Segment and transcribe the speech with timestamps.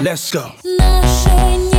[0.00, 1.77] Let's go.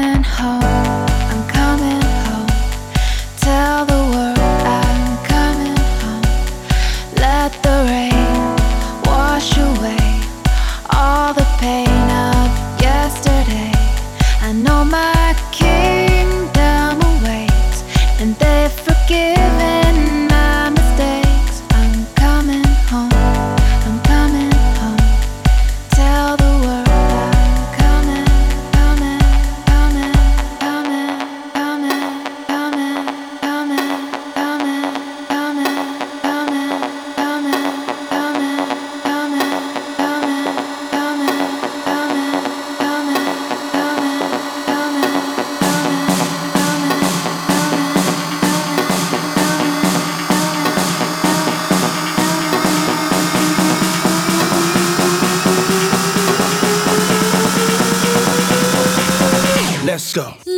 [0.00, 0.62] Coming home.
[0.64, 2.09] I'm coming
[59.90, 60.49] Let's go.